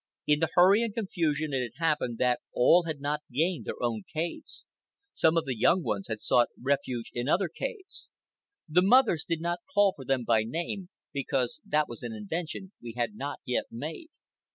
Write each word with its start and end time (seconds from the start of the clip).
In 0.25 0.39
the 0.39 0.49
hurry 0.55 0.81
and 0.81 0.95
confusion 0.95 1.53
it 1.53 1.61
had 1.61 1.73
happened 1.77 2.17
that 2.17 2.39
all 2.55 2.85
had 2.87 3.01
not 3.01 3.21
gained 3.31 3.65
their 3.65 3.79
own 3.83 4.01
caves. 4.11 4.65
Some 5.13 5.37
of 5.37 5.45
the 5.45 5.55
young 5.55 5.83
ones 5.83 6.07
had 6.07 6.19
sought 6.21 6.49
refuge 6.59 7.11
in 7.13 7.29
other 7.29 7.47
caves. 7.47 8.09
The 8.67 8.81
mothers 8.81 9.23
did 9.23 9.41
not 9.41 9.59
call 9.71 9.93
for 9.95 10.03
them 10.03 10.23
by 10.23 10.41
name, 10.41 10.89
because 11.13 11.61
that 11.67 11.87
was 11.87 12.01
an 12.01 12.13
invention 12.13 12.71
we 12.81 12.93
had 12.93 13.13
not 13.13 13.41
yet 13.45 13.65
made. 13.69 14.07